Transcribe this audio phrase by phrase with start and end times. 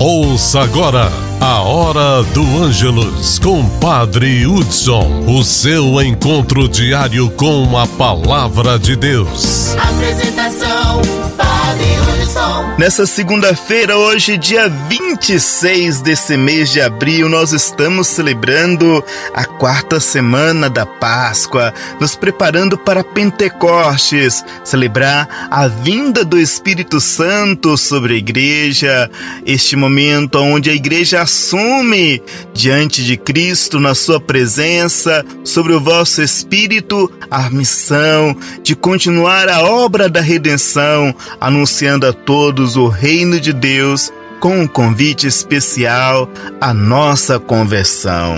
[0.00, 1.10] Ouça agora
[1.40, 8.94] a Hora do Ângelus com Padre Hudson, o seu encontro diário com a Palavra de
[8.94, 9.74] Deus.
[9.76, 11.02] Apresentação,
[11.36, 12.07] Padre Hudson.
[12.78, 19.04] Nessa segunda-feira, hoje, dia 26 desse mês de abril, nós estamos celebrando
[19.34, 27.76] a quarta semana da Páscoa, nos preparando para Pentecostes, celebrar a vinda do Espírito Santo
[27.76, 29.10] sobre a igreja.
[29.44, 32.22] Este momento onde a igreja assume
[32.54, 39.62] diante de Cristo, na sua presença, sobre o vosso espírito, a missão de continuar a
[39.62, 46.28] obra da redenção, anunciando a todos o reino de Deus com um convite especial
[46.60, 48.36] à nossa conversão.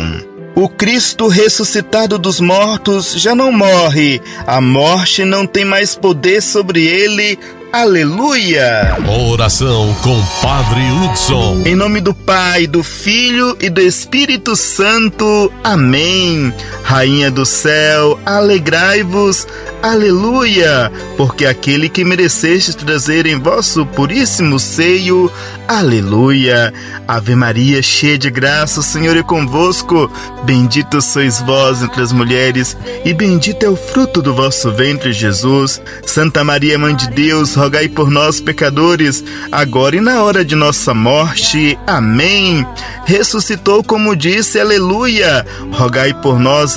[0.54, 6.86] O Cristo ressuscitado dos mortos já não morre, a morte não tem mais poder sobre
[6.86, 7.36] ele.
[7.72, 8.96] Aleluia!
[9.28, 11.62] Oração com Padre Hudson.
[11.66, 15.52] Em nome do Pai, do Filho e do Espírito Santo.
[15.64, 16.54] Amém.
[16.90, 19.46] Rainha do céu, alegrai-vos.
[19.80, 20.90] Aleluia!
[21.16, 25.30] Porque aquele que mereceste trazer em vosso puríssimo seio.
[25.68, 26.74] Aleluia!
[27.06, 30.10] Ave Maria, cheia de graça, o Senhor é convosco.
[30.44, 35.80] Bendita sois vós entre as mulheres, e bendito é o fruto do vosso ventre, Jesus.
[36.04, 40.92] Santa Maria, Mãe de Deus, rogai por nós, pecadores, agora e na hora de nossa
[40.92, 41.78] morte.
[41.86, 42.66] Amém.
[43.04, 45.46] Ressuscitou, como disse, aleluia.
[45.72, 46.76] Rogai por nós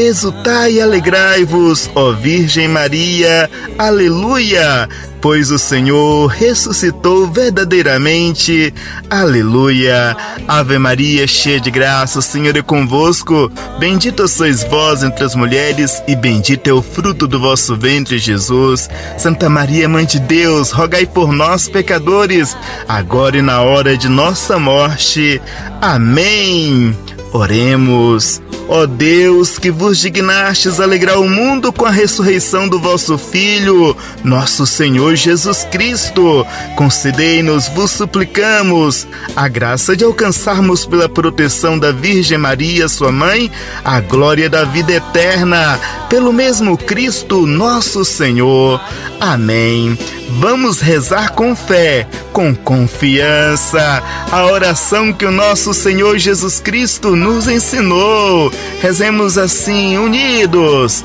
[0.00, 4.88] Exultai e alegrai-vos, ó Virgem Maria, aleluia!
[5.20, 8.72] Pois o Senhor ressuscitou verdadeiramente,
[9.10, 10.16] aleluia!
[10.48, 16.02] Ave Maria, cheia de graça, o Senhor é convosco, bendita sois vós entre as mulheres,
[16.08, 18.88] e bendito é o fruto do vosso ventre, Jesus.
[19.18, 22.56] Santa Maria, Mãe de Deus, rogai por nós, pecadores,
[22.88, 25.42] agora e na hora de nossa morte.
[25.78, 26.96] Amém!
[27.34, 28.40] Oremos.
[28.72, 34.64] Ó Deus, que vos dignastes alegrar o mundo com a ressurreição do vosso Filho, nosso
[34.64, 42.88] Senhor Jesus Cristo, concedei-nos, vos suplicamos, a graça de alcançarmos pela proteção da Virgem Maria,
[42.88, 43.50] sua mãe,
[43.84, 48.80] a glória da vida eterna, pelo mesmo Cristo, nosso Senhor.
[49.18, 49.98] Amém.
[50.38, 57.48] Vamos rezar com fé, com confiança, a oração que o nosso Senhor Jesus Cristo nos
[57.48, 58.52] ensinou.
[58.80, 61.04] Rezemos assim, unidos.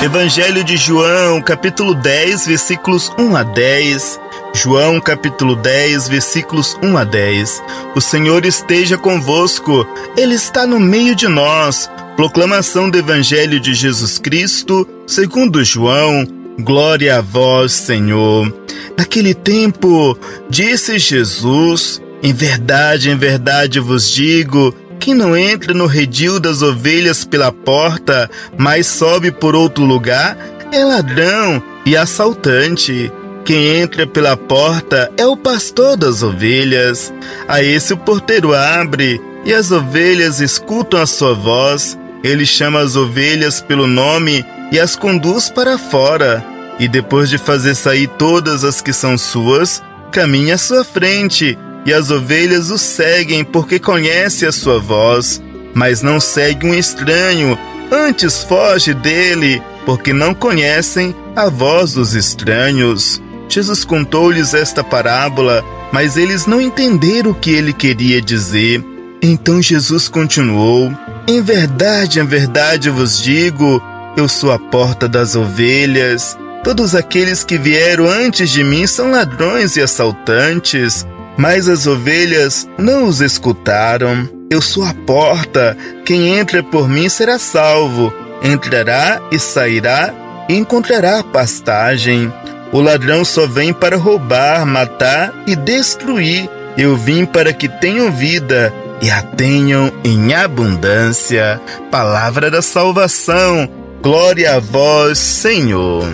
[0.00, 4.20] Evangelho de João, capítulo 10, versículos 1 a 10.
[4.54, 7.62] João, capítulo 10, versículos 1 a 10.
[7.96, 9.84] O Senhor esteja convosco,
[10.16, 11.90] Ele está no meio de nós.
[12.16, 16.24] Proclamação do Evangelho de Jesus Cristo, segundo João.
[16.60, 18.52] Glória a vós, Senhor.
[18.96, 20.16] Naquele tempo,
[20.48, 24.72] disse Jesus: Em verdade, em verdade vos digo
[25.08, 30.36] quem não entra no redil das ovelhas pela porta, mas sobe por outro lugar,
[30.70, 33.10] é ladrão e assaltante.
[33.42, 37.10] Quem entra pela porta é o pastor das ovelhas.
[37.48, 41.98] A esse o porteiro abre, e as ovelhas escutam a sua voz.
[42.22, 46.44] Ele chama as ovelhas pelo nome e as conduz para fora.
[46.78, 49.82] E depois de fazer sair todas as que são suas,
[50.12, 51.56] caminha à sua frente
[51.88, 55.42] e as ovelhas o seguem porque conhece a sua voz,
[55.72, 57.58] mas não segue um estranho,
[57.90, 63.22] antes foge dele, porque não conhecem a voz dos estranhos.
[63.48, 68.84] Jesus contou-lhes esta parábola, mas eles não entenderam o que ele queria dizer.
[69.22, 70.92] Então Jesus continuou:
[71.26, 73.82] Em verdade, em verdade vos digo,
[74.14, 76.36] eu sou a porta das ovelhas.
[76.62, 81.06] Todos aqueles que vieram antes de mim são ladrões e assaltantes
[81.38, 84.28] mas as ovelhas não os escutaram.
[84.50, 88.12] Eu sou a porta, quem entra por mim será salvo.
[88.42, 90.12] Entrará e sairá
[90.48, 92.32] e encontrará pastagem.
[92.72, 96.50] O ladrão só vem para roubar, matar e destruir.
[96.76, 101.60] Eu vim para que tenham vida e a tenham em abundância.
[101.90, 103.68] Palavra da salvação.
[104.02, 106.04] Glória a vós, Senhor.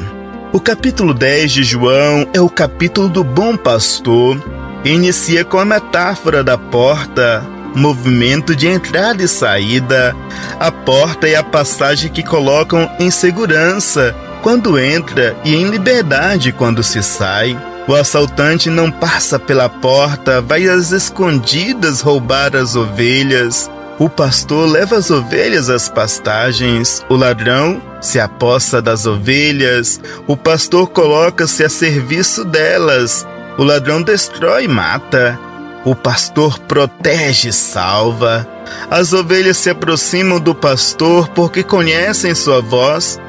[0.53, 4.39] O capítulo 10 de João é o capítulo do bom pastor.
[4.85, 7.43] Inicia com a metáfora da porta,
[7.75, 10.15] movimento de entrada e saída.
[10.61, 16.83] A porta é a passagem que colocam em segurança quando entra e em liberdade quando
[16.83, 17.59] se sai.
[17.89, 23.71] O assaltante não passa pela porta, vai às escondidas roubar as ovelhas.
[23.99, 30.89] O pastor leva as ovelhas às pastagens, o ladrão se apossa das ovelhas, o pastor
[30.89, 35.39] coloca-se a serviço delas, o ladrão destrói e mata.
[35.85, 38.49] O pastor protege e salva.
[38.91, 43.21] As ovelhas se aproximam do pastor porque conhecem sua voz.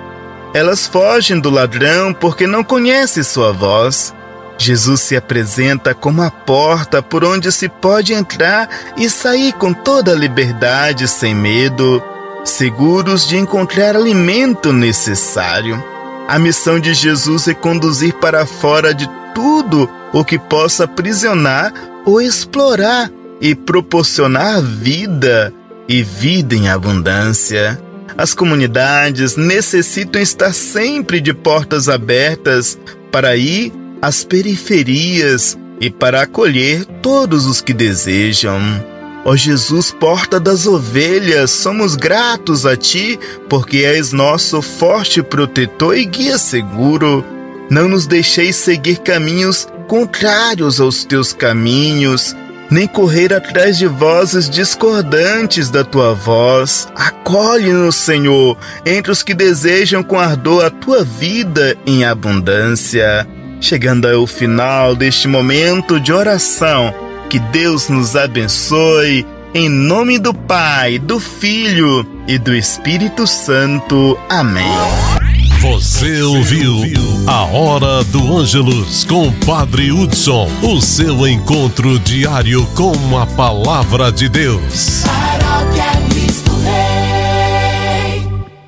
[0.54, 4.14] Elas fogem do ladrão porque não conhecem sua voz.
[4.58, 10.14] Jesus se apresenta como a porta por onde se pode entrar e sair com toda
[10.14, 12.02] a liberdade, sem medo,
[12.46, 15.84] seguros de encontrar alimento necessário.
[16.26, 21.74] A missão de Jesus é conduzir para fora de tudo o que possa aprisionar
[22.06, 25.54] ou explorar e proporcionar vida
[25.90, 27.78] e vida em abundância.
[28.18, 32.80] As comunidades necessitam estar sempre de portas abertas
[33.12, 38.62] para ir às periferias e para acolher todos os que desejam.
[39.26, 43.20] Ó oh Jesus, porta das ovelhas, somos gratos a Ti,
[43.50, 47.26] porque és nosso forte protetor e guia seguro.
[47.70, 52.36] Não nos deixeis seguir caminhos contrários aos Teus caminhos,
[52.70, 56.88] nem correr atrás de vozes discordantes da Tua voz.
[56.96, 63.28] Acolhe-nos, Senhor, entre os que desejam com ardor a Tua vida em abundância.
[63.62, 66.94] Chegando ao final deste momento de oração,
[67.30, 69.26] que Deus nos abençoe.
[69.54, 74.20] Em nome do Pai, do Filho e do Espírito Santo.
[74.30, 75.15] Amém.
[75.72, 76.76] Você ouviu
[77.26, 84.30] a Hora do Ângelus com Padre Hudson, o seu encontro diário com a palavra de
[84.30, 85.04] Deus.